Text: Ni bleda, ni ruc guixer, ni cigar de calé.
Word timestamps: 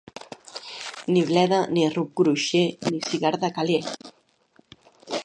Ni 1.11 1.21
bleda, 1.27 1.59
ni 1.75 1.83
ruc 1.97 2.09
guixer, 2.21 2.65
ni 2.89 3.05
cigar 3.11 3.33
de 3.45 3.55
calé. 3.59 3.79